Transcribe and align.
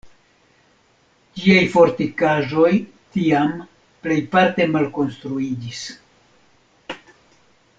Ĝiaj 1.41 1.65
fortikaĵoj 1.73 2.71
tiam 3.17 3.53
plejparte 4.07 4.67
malkonstruiĝis. 4.77 5.85